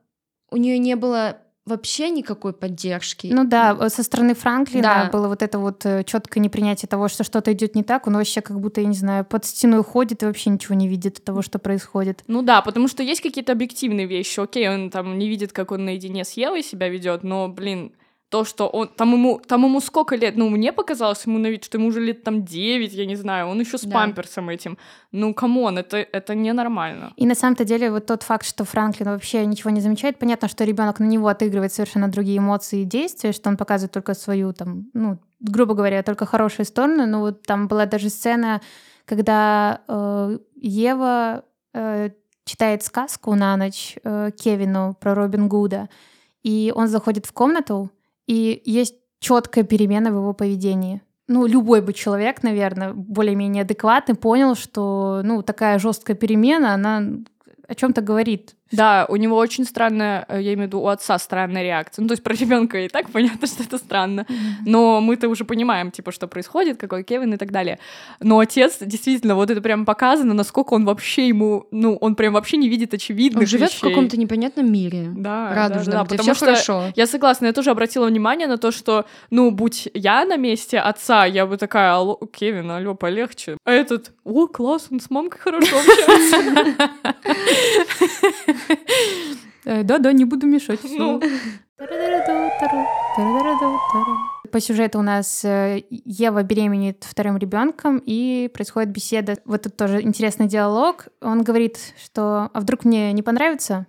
[0.50, 3.28] у нее не было вообще никакой поддержки.
[3.32, 5.10] Ну да, со стороны Франклина да.
[5.12, 8.06] было вот это вот э, четкое непринятие того, что что-то идет не так.
[8.06, 11.18] Он вообще как будто, я не знаю, под стеной ходит и вообще ничего не видит
[11.18, 12.24] от того, что происходит.
[12.26, 14.40] Ну да, потому что есть какие-то объективные вещи.
[14.40, 17.92] Окей, он там не видит, как он наедине с Евой себя ведет, но, блин,
[18.32, 21.64] то, что он там ему, там ему сколько лет, ну, мне показалось ему на вид,
[21.64, 23.94] что ему уже лет там 9, я не знаю, он еще с да.
[23.94, 24.78] памперсом этим.
[25.12, 27.12] Ну, come on, это, это ненормально.
[27.18, 30.64] И на самом-то деле вот тот факт, что Франклин вообще ничего не замечает, понятно, что
[30.64, 34.86] ребенок на него отыгрывает совершенно другие эмоции и действия, что он показывает только свою там,
[34.94, 38.62] ну, грубо говоря, только хорошие стороны, но вот там была даже сцена,
[39.04, 42.10] когда э, Ева э,
[42.46, 45.90] читает сказку на ночь э, Кевину про Робин Гуда,
[46.42, 47.90] и он заходит в комнату,
[48.32, 51.02] и есть четкая перемена в его поведении.
[51.28, 57.02] Ну, любой бы человек, наверное, более-менее адекватный, понял, что ну, такая жесткая перемена, она
[57.72, 58.54] о чем-то говорит.
[58.70, 62.02] Да, у него очень странная, э, я имею в виду, у отца странная реакция.
[62.02, 64.26] Ну, то есть про ребенка и так понятно, что это странно.
[64.64, 67.78] Но мы-то уже понимаем, типа, что происходит, какой Кевин и так далее.
[68.20, 72.56] Но отец, действительно, вот это прям показано, насколько он вообще ему, ну, он прям вообще
[72.56, 73.78] не видит очевидных Он живет вещей.
[73.78, 75.08] в каком-то непонятном мире.
[75.14, 76.92] Да, радужном, да, да, где потому все что хорошо.
[76.96, 81.26] Я согласна, я тоже обратила внимание на то, что, ну, будь я на месте отца,
[81.26, 83.58] я бы такая, алло, Кевин, алло, полегче.
[83.64, 86.72] А этот, о, класс, он с мамкой хорошо общается.
[89.92, 90.80] Да-да, не буду мешать.
[90.84, 91.20] Ну.
[94.50, 99.36] По сюжету у нас э, Ева беременеет вторым ребенком, и происходит беседа.
[99.44, 101.08] Вот тут тоже интересный диалог.
[101.20, 103.86] Он говорит, что «А вдруг мне не понравится?»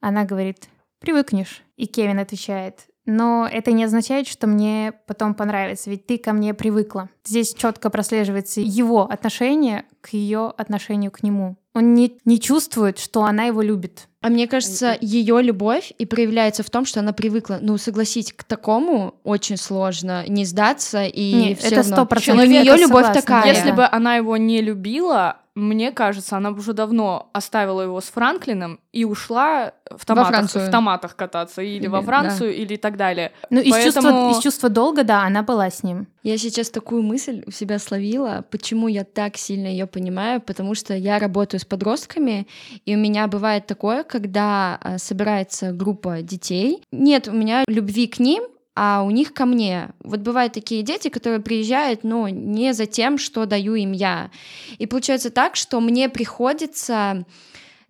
[0.00, 1.62] Она говорит «Привыкнешь».
[1.76, 6.54] И Кевин отвечает но это не означает, что мне потом понравится, ведь ты ко мне
[6.54, 7.08] привыкла.
[7.24, 11.56] Здесь четко прослеживается его отношение к ее отношению к нему.
[11.74, 14.08] Он не, не чувствует, что она его любит.
[14.22, 17.58] А мне кажется, ее любовь и проявляется в том, что она привыкла.
[17.62, 22.44] Ну, согласись, к такому очень сложно не сдаться и Нет, все это сто процентов.
[22.44, 23.14] Но ее любовь согласна.
[23.14, 23.46] такая.
[23.46, 28.78] Если бы она его не любила, мне кажется, она уже давно оставила его с Франклином
[28.92, 33.32] и ушла в томатах, в томатах кататься или, Или- во Францию, или так далее.
[33.50, 36.06] Ну, из, Поэтому- чувства, из чувства долга, да, она была с ним.
[36.22, 40.94] Я сейчас такую мысль у себя словила, почему я так сильно ее понимаю, потому что
[40.94, 42.46] я работаю с подростками,
[42.84, 48.18] и у меня бывает такое, когда а, собирается группа детей, нет у меня любви к
[48.20, 49.90] ним, а у них ко мне.
[50.02, 54.30] Вот бывают такие дети, которые приезжают, ну, не за тем, что даю им я.
[54.78, 57.24] И получается так, что мне приходится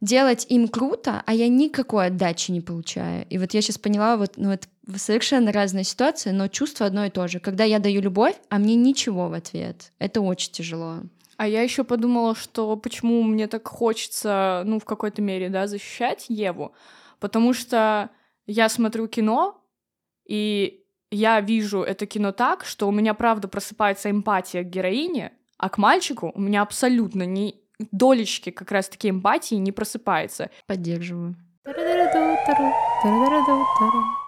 [0.01, 3.27] делать им круто, а я никакой отдачи не получаю.
[3.29, 4.67] И вот я сейчас поняла, вот, ну, это
[4.97, 7.39] совершенно разная ситуация, но чувство одно и то же.
[7.39, 9.93] Когда я даю любовь, а мне ничего в ответ.
[9.99, 11.01] Это очень тяжело.
[11.37, 16.27] А я еще подумала, что почему мне так хочется, ну, в какой-то мере, да, защищать
[16.29, 16.73] Еву,
[17.19, 18.11] потому что
[18.47, 19.60] я смотрю кино,
[20.31, 25.69] и я вижу это кино так, что у меня, правда, просыпается эмпатия к героине, а
[25.69, 27.57] к мальчику у меня абсолютно ни
[27.91, 30.51] долечки как раз-таки эмпатии не просыпается.
[30.67, 31.35] Поддерживаю.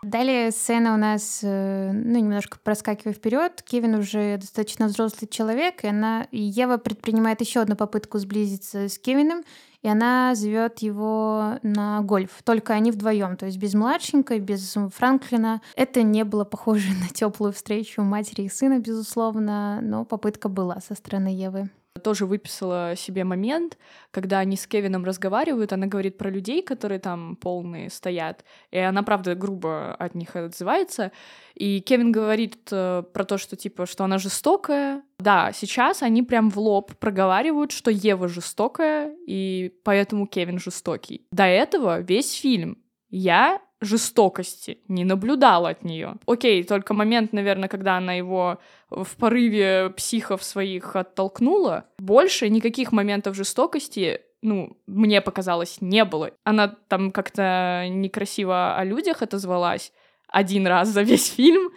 [0.03, 3.62] Далее сцена у нас, э, ну, немножко проскакивая вперед.
[3.62, 8.99] Кевин уже достаточно взрослый человек, и она, и Ева предпринимает еще одну попытку сблизиться с
[8.99, 9.45] Кевином,
[9.83, 12.42] и она зовет его на гольф.
[12.45, 15.61] Только они вдвоем, то есть без младшенькой, без Франклина.
[15.75, 20.95] Это не было похоже на теплую встречу матери и сына, безусловно, но попытка была со
[20.95, 21.71] стороны Евы.
[22.02, 23.76] Тоже выписала себе момент,
[24.11, 29.02] когда они с Кевином разговаривают, она говорит про людей, которые там полные стоят, и она,
[29.02, 31.12] правда, грубо от них отзывается,
[31.55, 35.02] и Кевин говорит э, про то, что, типа, что она жестокая.
[35.18, 41.26] Да, сейчас они прям в лоб проговаривают, что Ева жестокая, и поэтому Кевин жестокий.
[41.31, 42.78] До этого весь фильм
[43.11, 46.14] я жестокости не наблюдала от нее.
[46.27, 48.59] Окей, только момент, наверное, когда она его
[48.90, 51.85] в порыве психов своих оттолкнула.
[51.99, 56.33] Больше никаких моментов жестокости ну, мне показалось, не было.
[56.45, 59.92] Она там как-то некрасиво о людях отозвалась
[60.29, 61.71] один раз за весь фильм.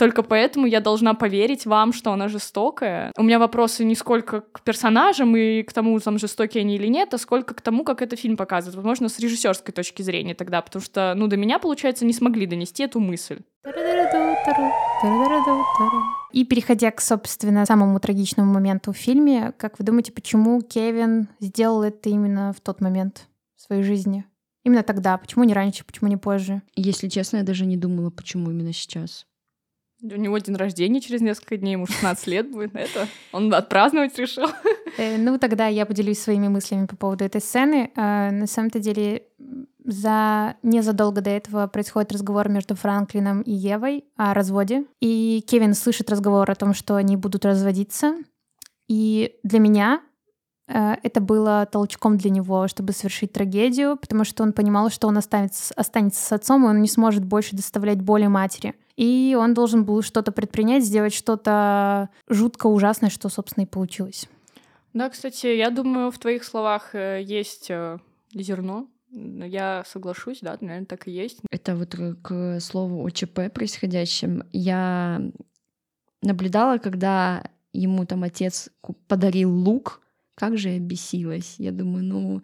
[0.00, 3.12] Только поэтому я должна поверить вам, что она жестокая.
[3.18, 7.12] У меня вопросы не сколько к персонажам и к тому, там, жестокие они или нет,
[7.12, 8.76] а сколько к тому, как это фильм показывает.
[8.76, 12.84] Возможно, с режиссерской точки зрения тогда, потому что, ну, до меня, получается, не смогли донести
[12.84, 13.40] эту мысль.
[16.32, 21.82] И переходя к, собственно, самому трагичному моменту в фильме, как вы думаете, почему Кевин сделал
[21.82, 24.24] это именно в тот момент в своей жизни?
[24.64, 25.18] Именно тогда?
[25.18, 26.62] Почему не раньше, почему не позже?
[26.74, 29.26] Если честно, я даже не думала, почему именно сейчас.
[30.02, 32.74] У него день рождения через несколько дней, ему 16 лет будет.
[32.74, 34.46] Это он отпраздновать решил.
[34.98, 37.90] Э, ну, тогда я поделюсь своими мыслями по поводу этой сцены.
[37.94, 39.22] Э, на самом-то деле,
[39.84, 44.84] за незадолго до этого происходит разговор между Франклином и Евой о разводе.
[45.00, 48.16] И Кевин слышит разговор о том, что они будут разводиться.
[48.88, 50.00] И для меня
[50.72, 55.74] это было толчком для него, чтобы совершить трагедию, потому что он понимал, что он останется,
[55.74, 58.74] останется с отцом, и он не сможет больше доставлять боли матери.
[58.96, 64.28] И он должен был что-то предпринять, сделать что-то жутко ужасное, что, собственно, и получилось.
[64.92, 67.98] Да, кстати, я думаю, в твоих словах э, есть э,
[68.34, 68.86] зерно.
[69.10, 71.40] Я соглашусь, да, наверное, так и есть.
[71.50, 74.44] Это вот к слову о ЧП происходящем.
[74.52, 75.20] Я
[76.22, 78.70] наблюдала, когда ему там отец
[79.08, 80.00] подарил лук,
[80.40, 81.56] как же я бесилась.
[81.58, 82.42] Я думаю, ну,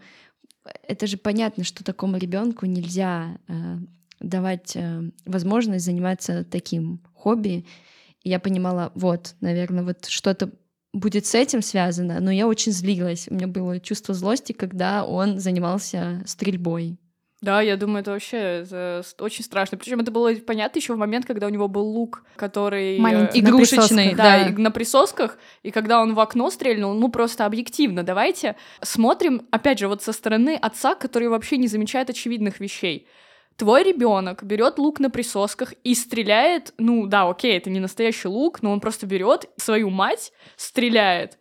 [0.83, 3.79] это же понятно, что такому ребенку нельзя э,
[4.21, 7.65] давать э, возможность заниматься таким хобби.
[8.23, 10.53] И я понимала, вот, наверное, вот что-то
[10.93, 13.29] будет с этим связано, но я очень злилась.
[13.31, 16.99] У меня было чувство злости, когда он занимался стрельбой.
[17.43, 19.77] Да, я думаю, это вообще это очень страшно.
[19.77, 23.41] Причем это было понятно еще в момент, когда у него был лук, который э, Маленький,
[23.41, 28.03] игрушечный, на да, да, на присосках, и когда он в окно стрельнул, ну просто объективно,
[28.03, 33.07] давайте смотрим, опять же, вот со стороны отца, который вообще не замечает очевидных вещей.
[33.57, 36.75] Твой ребенок берет лук на присосках и стреляет.
[36.79, 41.39] Ну да, окей, это не настоящий лук, но он просто берет свою мать, стреляет.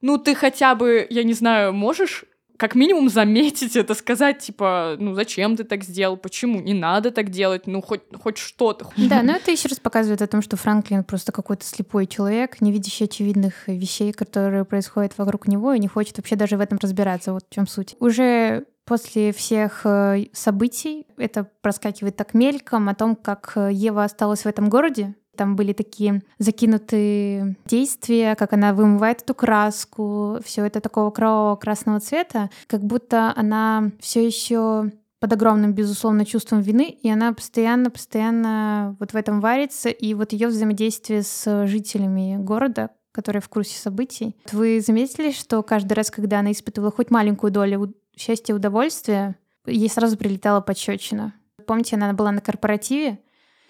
[0.00, 2.24] Ну, ты хотя бы, я не знаю, можешь
[2.56, 7.30] как минимум заметить это, сказать, типа, ну зачем ты так сделал, почему не надо так
[7.30, 8.90] делать, ну хоть, хоть что-то.
[8.96, 12.72] Да, но это еще раз показывает о том, что Франклин просто какой-то слепой человек, не
[12.72, 17.32] видящий очевидных вещей, которые происходят вокруг него, и не хочет вообще даже в этом разбираться,
[17.32, 17.96] вот в чем суть.
[17.98, 24.42] Уже после всех э, событий, это проскакивает так мельком, о том, как э, Ева осталась
[24.42, 30.80] в этом городе, там были такие закинутые действия, как она вымывает эту краску, все это
[30.80, 37.08] такого кровавого красного цвета, как будто она все еще под огромным, безусловно, чувством вины, и
[37.08, 43.48] она постоянно-постоянно вот в этом варится, и вот ее взаимодействие с жителями города, которые в
[43.48, 44.36] курсе событий.
[44.50, 49.88] Вы заметили, что каждый раз, когда она испытывала хоть маленькую долю счастья и удовольствия, ей
[49.88, 51.34] сразу прилетала подщечина.
[51.68, 53.20] Помните, она была на корпоративе,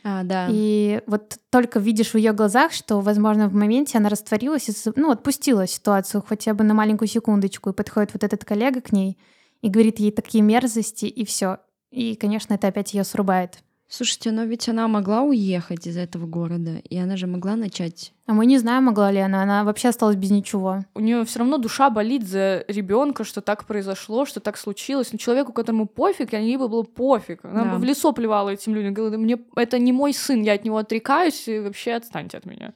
[0.05, 0.49] а, да.
[0.51, 5.11] И вот только видишь в ее глазах, что, возможно, в моменте она растворилась, и, ну,
[5.11, 9.19] отпустила ситуацию хотя бы на маленькую секундочку, и подходит вот этот коллега к ней
[9.61, 11.59] и говорит ей такие мерзости, и все.
[11.91, 13.62] И, конечно, это опять ее срубает.
[13.94, 18.14] Слушайте, но ведь она могла уехать из этого города, и она же могла начать.
[18.26, 19.42] А мы не знаем, могла ли она.
[19.42, 20.78] Она вообще осталась без ничего.
[20.94, 25.12] У нее все равно душа болит за ребенка, что так произошло, что так случилось.
[25.12, 27.44] Но человеку, которому пофиг, ей бы было пофиг.
[27.44, 27.70] Она да.
[27.72, 28.94] бы в лицо плевала этим людям.
[28.94, 32.72] Говорила, мне это не мой сын, я от него отрекаюсь, и вообще отстаньте от меня.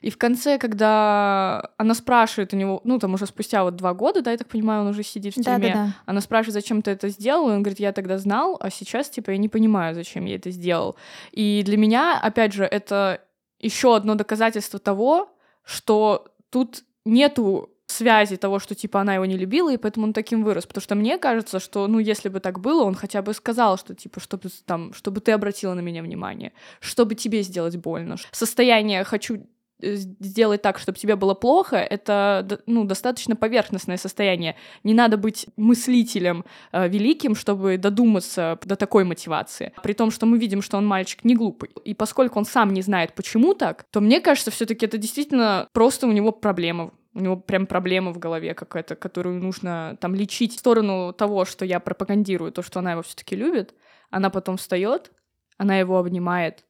[0.00, 4.22] И в конце, когда она спрашивает у него, ну, там уже спустя вот два года,
[4.22, 5.94] да, я так понимаю, он уже сидит в тюрьме, да, да, да.
[6.06, 9.30] она спрашивает, зачем ты это сделал, и он говорит, я тогда знал, а сейчас, типа,
[9.30, 10.96] я не понимаю, зачем я это сделал.
[11.32, 13.20] И для меня, опять же, это
[13.58, 15.30] еще одно доказательство того,
[15.64, 20.44] что тут нету связи того, что типа она его не любила, и поэтому он таким
[20.44, 20.66] вырос.
[20.66, 23.94] Потому что мне кажется, что, ну, если бы так было, он хотя бы сказал, что
[23.94, 28.16] типа, чтобы там, чтобы ты обратила на меня внимание, чтобы тебе сделать больно.
[28.30, 29.46] Состояние хочу
[29.80, 34.56] сделать так, чтобы тебе было плохо, это ну, достаточно поверхностное состояние.
[34.84, 39.72] Не надо быть мыслителем э, великим, чтобы додуматься до такой мотивации.
[39.82, 41.70] При том, что мы видим, что он мальчик не глупый.
[41.84, 46.06] И поскольку он сам не знает, почему так, то мне кажется, все-таки это действительно просто
[46.06, 50.58] у него проблема у него прям проблема в голове какая-то, которую нужно там лечить в
[50.58, 53.74] сторону того, что я пропагандирую, то, что она его все-таки любит.
[54.10, 55.10] Она потом встает,
[55.56, 56.64] она его обнимает,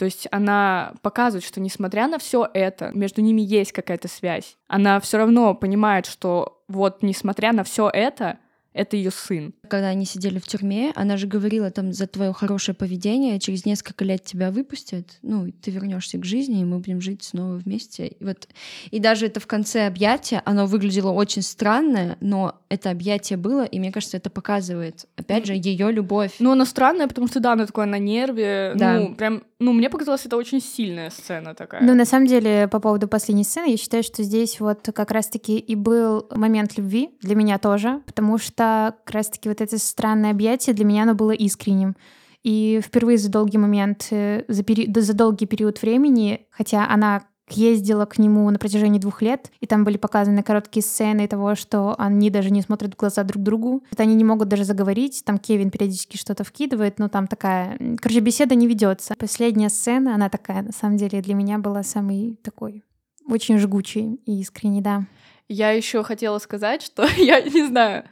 [0.00, 4.56] то есть она показывает, что несмотря на все это, между ними есть какая-то связь.
[4.66, 8.38] Она все равно понимает, что вот несмотря на все это,
[8.72, 9.52] это ее сын.
[9.68, 14.04] Когда они сидели в тюрьме, она же говорила там за твое хорошее поведение, через несколько
[14.04, 18.06] лет тебя выпустят, ну, и ты вернешься к жизни, и мы будем жить снова вместе.
[18.08, 18.48] И вот
[18.90, 23.78] и даже это в конце объятия, оно выглядело очень странно, но это объятие было, и
[23.78, 26.32] мне кажется, это показывает, опять же, ее любовь.
[26.38, 28.72] Ну, оно странное, потому что да, она такое на нерве.
[28.76, 28.94] Да.
[29.00, 31.82] Ну, прям, ну, мне показалось, это очень сильная сцена такая.
[31.82, 35.58] Ну, на самом деле, по поводу последней сцены, я считаю, что здесь вот как раз-таки
[35.58, 40.74] и был момент любви для меня тоже, потому что как раз-таки вот это странное объятие
[40.74, 41.96] для меня оно было искренним.
[42.42, 44.86] И впервые за долгий момент, э, за, пери...
[44.86, 49.66] да, за долгий период времени, хотя она ездила к нему на протяжении двух лет, и
[49.66, 53.82] там были показаны короткие сцены того, что они даже не смотрят в глаза друг другу.
[53.90, 57.76] Вот они не могут даже заговорить, там Кевин периодически что-то вкидывает, но там такая...
[58.00, 59.14] Короче, беседа не ведется.
[59.18, 62.84] Последняя сцена, она такая, на самом деле, для меня была самый такой
[63.30, 65.06] очень жгучий и искренний, да.
[65.52, 68.08] Я еще хотела сказать, что я не знаю,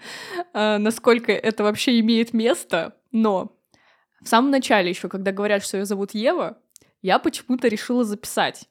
[0.52, 3.56] э, насколько это вообще имеет место, но
[4.20, 6.58] в самом начале еще, когда говорят, что ее зовут Ева,
[7.00, 8.68] я почему-то решила записать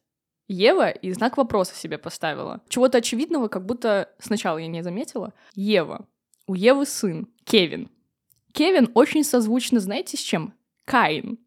[0.50, 2.62] Ева и знак вопроса себе поставила.
[2.68, 5.34] Чего-то очевидного, как будто сначала я не заметила.
[5.56, 6.06] Ева.
[6.46, 7.90] У Евы сын, Кевин.
[8.52, 10.54] Кевин очень созвучно, знаете, с чем?
[10.84, 11.40] Каин.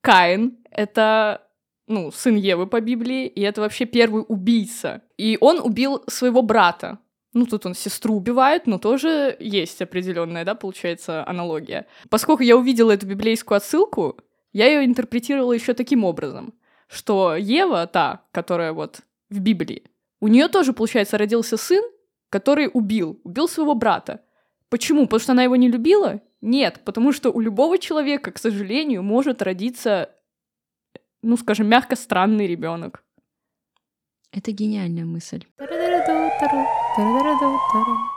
[0.00, 1.43] Каин— это
[1.86, 5.02] ну, сын Евы по Библии, и это вообще первый убийца.
[5.16, 6.98] И он убил своего брата.
[7.32, 11.86] Ну, тут он сестру убивает, но тоже есть определенная, да, получается, аналогия.
[12.08, 14.16] Поскольку я увидела эту библейскую отсылку,
[14.52, 16.54] я ее интерпретировала еще таким образом,
[16.86, 19.82] что Ева, та, которая вот в Библии,
[20.20, 21.82] у нее тоже, получается, родился сын,
[22.30, 24.22] который убил, убил своего брата.
[24.70, 25.04] Почему?
[25.04, 26.20] Потому что она его не любила?
[26.40, 30.10] Нет, потому что у любого человека, к сожалению, может родиться
[31.24, 33.02] ну, скажем, мягко странный ребенок.
[34.32, 35.44] Это гениальная мысль.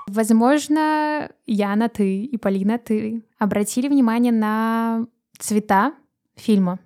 [0.07, 5.93] Возможно, Яна, ты и Полина, ты обратили внимание на цвета
[6.35, 6.79] фильма.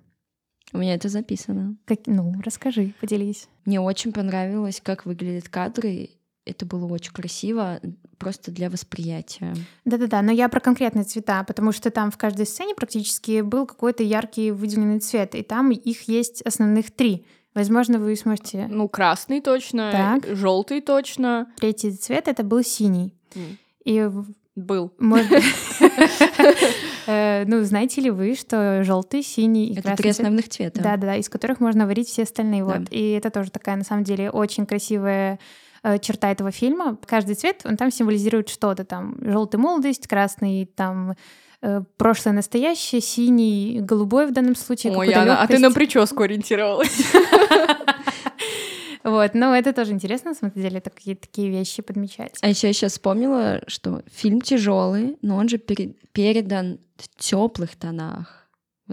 [0.72, 1.76] У меня это записано.
[1.84, 3.48] Как, ну, расскажи, поделись.
[3.64, 6.10] Мне очень понравилось, как выглядят кадры.
[6.44, 7.80] Это было очень красиво,
[8.18, 9.54] просто для восприятия.
[9.84, 14.02] Да-да-да, но я про конкретные цвета, потому что там в каждой сцене практически был какой-то
[14.02, 17.26] яркий выделенный цвет, и там их есть основных три.
[17.54, 18.66] Возможно, вы сможете...
[18.68, 21.52] Ну, красный точно, желтый точно.
[21.58, 23.14] Третий цвет это был синий.
[23.34, 23.56] Mm.
[23.84, 24.10] И
[24.54, 24.92] был.
[27.04, 30.80] Э, ну, знаете ли вы, что желтый, синий и это три основных цвета.
[30.80, 32.62] Да, да, из которых можно варить все остальные.
[32.62, 32.82] Вот.
[32.90, 35.40] И это тоже такая, на самом деле, очень красивая
[36.00, 36.96] черта этого фильма.
[37.06, 38.84] Каждый цвет, он там символизирует что-то.
[38.84, 41.14] Там желтый молодость, красный там
[41.60, 44.96] э, прошлое, настоящее, синий, голубой в данном случае.
[44.96, 47.02] Ой, Яна, а ты на прическу ориентировалась.
[49.04, 52.36] Вот, но это тоже интересно, на самом деле, такие, такие вещи подмечать.
[52.40, 58.41] А еще я сейчас вспомнила, что фильм тяжелый, но он же передан в теплых тонах.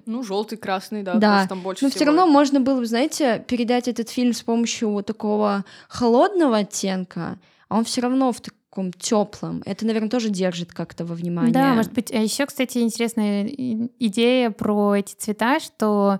[0.06, 1.48] Ну, желтый, красный, да, да.
[1.48, 1.86] там больше.
[1.86, 6.58] Но все равно можно было бы, знаете, передать этот фильм с помощью вот такого холодного
[6.58, 9.62] оттенка, а он все равно в таком теплом.
[9.66, 11.54] Это, наверное, тоже держит как-то во внимание.
[11.54, 12.12] Да, может быть.
[12.12, 16.20] А еще, кстати, интересная идея про эти цвета, что,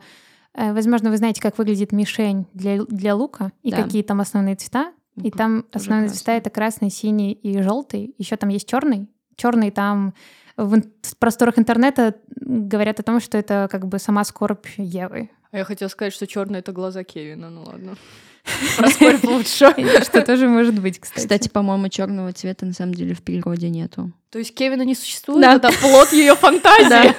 [0.54, 3.84] э, возможно, вы знаете, как выглядит мишень для, для лука и да.
[3.84, 4.92] какие там основные цвета.
[5.22, 6.18] И там основные красный.
[6.18, 8.16] цвета это красный, синий и желтый.
[8.18, 9.10] Еще там есть черный.
[9.40, 10.14] Черный там
[10.58, 10.82] в
[11.18, 15.30] просторах интернета говорят о том, что это как бы сама скорбь Евы.
[15.52, 17.96] А я хотела сказать, что черные это глаза Кевина, ну ладно.
[18.78, 19.74] Про скорбь лучше.
[20.04, 21.24] Что тоже может быть, кстати.
[21.24, 24.12] Кстати, по-моему, черного цвета на самом деле в природе нету.
[24.32, 25.42] То есть Кевина не существует?
[25.42, 25.56] Да.
[25.56, 27.14] Это плод ее фантазии.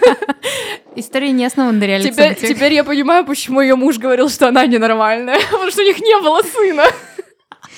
[0.96, 4.66] История не основана на реальных теперь, теперь я понимаю, почему ее муж говорил, что она
[4.66, 6.84] ненормальная, потому что у них не было сына.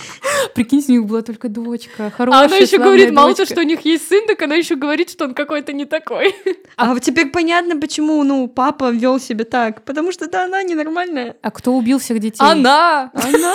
[0.54, 2.10] Прикинь, у них была только дочка.
[2.10, 3.20] Хорошая, а она еще говорит, дочка.
[3.20, 5.84] мало того, что у них есть сын, так она еще говорит, что он какой-то не
[5.84, 6.34] такой.
[6.76, 9.84] А теперь понятно, почему, ну, папа вел себя так.
[9.84, 11.36] Потому что да, она ненормальная.
[11.42, 12.40] А кто убил всех детей?
[12.40, 13.10] Она!
[13.12, 13.54] Она?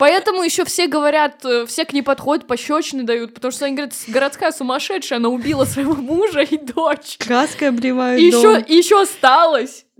[0.00, 3.94] Поэтому еще все говорят, э, все к ней подходят, пощечины дают, потому что они говорят,
[4.08, 7.18] городская сумасшедшая, она убила своего мужа и дочь.
[7.18, 9.04] Краской обливают и еще, и еще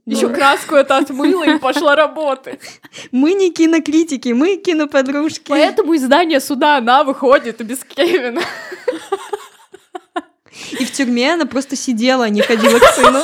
[0.07, 0.19] осталось.
[0.19, 0.35] Еще ну.
[0.35, 2.61] краску это отмыла и пошла работать.
[3.11, 5.49] Мы не кинокритики, мы киноподружки.
[5.49, 8.43] Поэтому издание суда она выходит без Кевина.
[10.79, 13.21] И в тюрьме она просто сидела, а не ходила к сыну.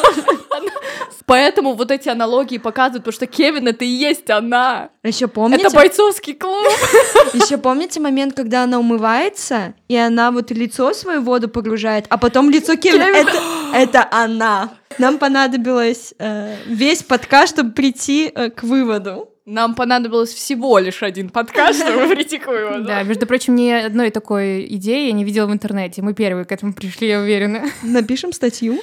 [1.27, 4.91] Поэтому вот эти аналогии показывают, потому что Кевин это и есть она.
[5.03, 5.67] Еще помните?
[5.67, 6.67] Это бойцовский клуб.
[7.35, 12.49] Еще помните момент, когда она умывается, и она вот лицо свою воду погружает, а потом
[12.49, 13.07] лицо Кевина.
[13.07, 13.27] Кевин.
[13.27, 13.39] Это,
[13.75, 14.71] это она.
[14.99, 19.31] Нам понадобилось э, весь подкаст, чтобы прийти э, к выводу.
[19.47, 22.85] Нам понадобилось всего лишь один подкаст, чтобы прийти к выводу.
[22.85, 26.03] Да, между прочим, ни одной такой идеи я не видела в интернете.
[26.03, 27.65] Мы первые к этому пришли, я уверена.
[27.83, 28.81] Напишем статью.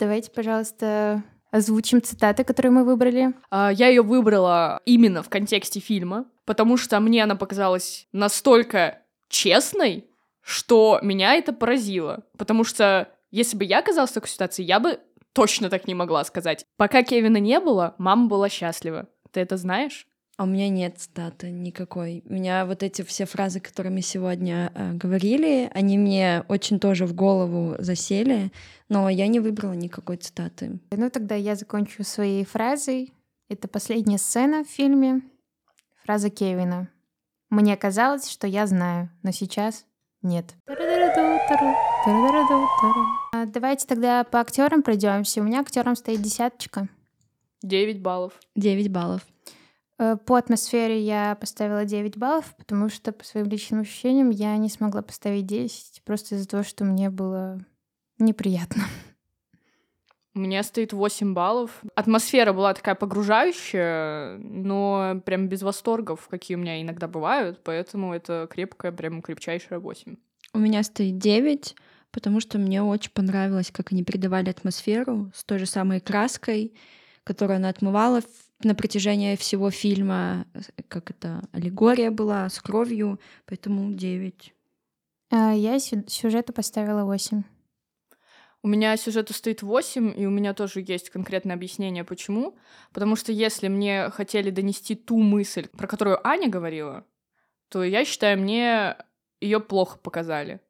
[0.00, 3.32] Давайте, пожалуйста, озвучим цитаты, которые мы выбрали.
[3.50, 10.06] А, Я ее выбрала именно в контексте фильма, потому что мне она показалась настолько честной,
[10.40, 12.24] что меня это поразило.
[12.36, 14.98] Потому что если бы я оказалась в такой ситуации, я бы
[15.32, 16.64] точно так не могла сказать.
[16.76, 19.06] Пока Кевина не было, мама была счастлива.
[19.30, 20.06] Ты это знаешь?
[20.36, 22.22] А у меня нет цитаты никакой.
[22.28, 27.06] У меня вот эти все фразы, которые мы сегодня э, говорили, они мне очень тоже
[27.06, 28.52] в голову засели,
[28.90, 30.78] но я не выбрала никакой цитаты.
[30.90, 33.14] Ну, тогда я закончу своей фразой.
[33.48, 35.22] Это последняя сцена в фильме.
[36.04, 36.90] Фраза Кевина.
[37.48, 39.86] Мне казалось, что я знаю, но сейчас
[40.20, 40.54] нет.
[43.32, 45.40] А, Давайте тогда по актерам пройдемся.
[45.40, 46.88] У меня актерам стоит десяточка.
[47.62, 48.34] 9 баллов.
[48.54, 49.22] 9 баллов.
[49.98, 54.68] Э, По атмосфере я поставила 9 баллов, потому что по своим личным ощущениям я не
[54.68, 57.60] смогла поставить 10, просто из-за того, что мне было
[58.18, 58.84] неприятно.
[60.34, 61.80] У меня стоит 8 баллов.
[61.94, 68.46] Атмосфера была такая погружающая, но прям без восторгов, какие у меня иногда бывают, поэтому это
[68.50, 70.16] крепкая, прям крепчайшая 8.
[70.52, 71.74] У меня стоит 9,
[72.10, 76.74] потому что мне очень понравилось, как они передавали атмосферу с той же самой краской,
[77.24, 78.20] которую она отмывала
[78.62, 84.52] на протяжении всего фильма, э, как это, аллегория была с кровью, поэтому 9.
[85.30, 87.42] А Я сю- сюжету поставила 8.
[88.62, 92.56] У меня сюжету стоит 8, и у меня тоже есть конкретное объяснение, почему.
[92.92, 97.04] Потому что если мне хотели донести ту мысль, про которую Аня говорила,
[97.68, 98.96] то я считаю, мне
[99.40, 100.60] ее плохо показали.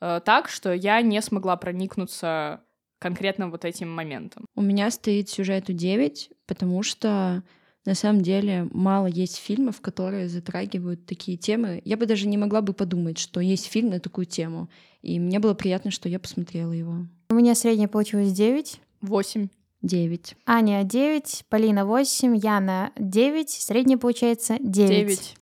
[0.00, 2.62] Э, Так, что я не смогла проникнуться
[2.98, 4.44] конкретно вот этим моментом.
[4.54, 7.42] У меня стоит сюжету 9, потому что
[7.84, 11.80] на самом деле мало есть фильмов, которые затрагивают такие темы.
[11.84, 14.68] Я бы даже не могла бы подумать, что есть фильм на такую тему.
[15.02, 17.06] И мне было приятно, что я посмотрела его.
[17.30, 18.80] У меня средняя получилась 9.
[19.02, 19.48] 8.
[19.82, 20.36] 9.
[20.46, 25.06] Аня 9, Полина 8, Яна 9, средняя получается 9.
[25.06, 25.34] 9.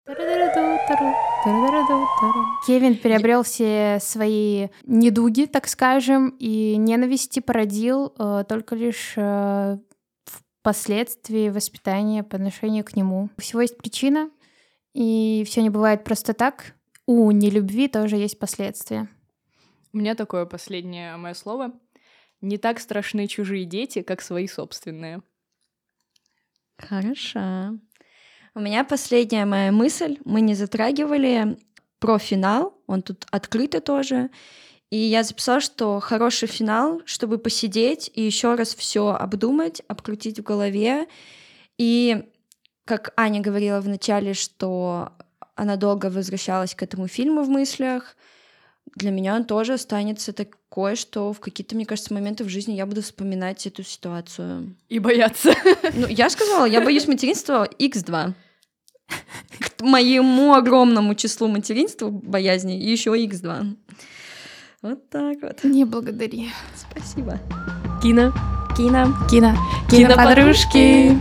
[2.66, 9.78] Кевин приобрел все свои недуги, так скажем, и ненависти породил э, только лишь э,
[10.64, 13.28] впоследствии воспитания по отношению к нему.
[13.36, 14.30] У всего есть причина,
[14.94, 16.74] и все не бывает просто так.
[17.04, 19.06] У нелюбви тоже есть последствия.
[19.92, 21.74] У меня такое последнее мое слово.
[22.40, 25.20] Не так страшны чужие дети, как свои собственные.
[26.78, 27.78] Хорошо.
[28.54, 30.16] У меня последняя моя мысль.
[30.24, 31.58] Мы не затрагивали
[31.98, 32.74] про финал.
[32.86, 34.30] Он тут открытый тоже.
[34.94, 40.44] И я записала, что хороший финал, чтобы посидеть и еще раз все обдумать, обкрутить в
[40.44, 41.08] голове.
[41.78, 42.22] И
[42.84, 45.08] как Аня говорила в начале, что
[45.56, 48.16] она долго возвращалась к этому фильму в мыслях,
[48.94, 52.86] для меня он тоже останется такой, что в какие-то, мне кажется, моменты в жизни я
[52.86, 54.76] буду вспоминать эту ситуацию.
[54.88, 55.56] И бояться.
[55.94, 58.32] Ну, я сказала, я боюсь материнства x2.
[59.08, 63.74] К моему огромному числу материнства боязни еще x2.
[64.84, 65.64] Вот так вот.
[65.64, 66.50] Не благодари.
[66.76, 67.38] Спасибо.
[68.02, 68.34] Кино.
[68.76, 69.16] Кино.
[69.30, 69.56] Кино.
[69.90, 71.18] Киноподружки.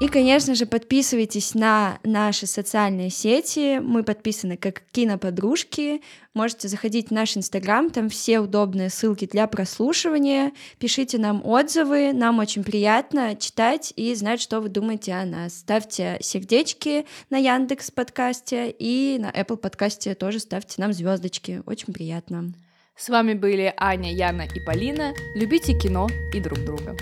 [0.00, 3.80] И, конечно же, подписывайтесь на наши социальные сети.
[3.80, 6.02] Мы подписаны как киноподружки.
[6.34, 10.52] Можете заходить в наш инстаграм, там все удобные ссылки для прослушивания.
[10.78, 15.58] Пишите нам отзывы, нам очень приятно читать и знать, что вы думаете о нас.
[15.58, 21.60] Ставьте сердечки на Яндекс подкасте и на Apple подкасте тоже ставьте нам звездочки.
[21.66, 22.52] Очень приятно.
[22.96, 25.12] С вами были Аня, Яна и Полина.
[25.34, 26.96] Любите кино и друг друга.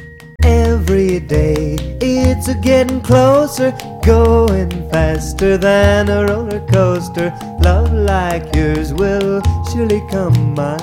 [0.88, 3.72] Every day it's a getting closer,
[4.04, 7.36] going faster than a roller coaster.
[7.60, 10.78] Love like yours will surely come my